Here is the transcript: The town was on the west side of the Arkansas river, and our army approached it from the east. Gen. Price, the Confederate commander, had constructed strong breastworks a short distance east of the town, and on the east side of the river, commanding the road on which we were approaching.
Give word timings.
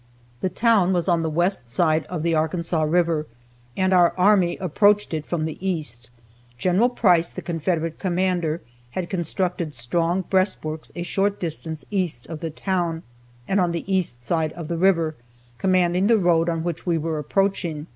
The 0.39 0.49
town 0.49 0.93
was 0.93 1.07
on 1.07 1.21
the 1.21 1.29
west 1.29 1.69
side 1.69 2.05
of 2.05 2.23
the 2.23 2.33
Arkansas 2.33 2.81
river, 2.81 3.27
and 3.77 3.93
our 3.93 4.15
army 4.17 4.57
approached 4.57 5.13
it 5.13 5.27
from 5.27 5.45
the 5.45 5.63
east. 5.63 6.09
Gen. 6.57 6.89
Price, 6.89 7.31
the 7.31 7.43
Confederate 7.43 7.99
commander, 7.99 8.63
had 8.97 9.11
constructed 9.11 9.75
strong 9.75 10.21
breastworks 10.23 10.91
a 10.95 11.03
short 11.03 11.39
distance 11.39 11.85
east 11.91 12.25
of 12.29 12.39
the 12.39 12.49
town, 12.49 13.03
and 13.47 13.59
on 13.61 13.73
the 13.73 13.85
east 13.85 14.25
side 14.25 14.53
of 14.53 14.69
the 14.69 14.75
river, 14.79 15.13
commanding 15.59 16.07
the 16.07 16.17
road 16.17 16.49
on 16.49 16.63
which 16.63 16.83
we 16.83 16.97
were 16.97 17.19
approaching. 17.19 17.85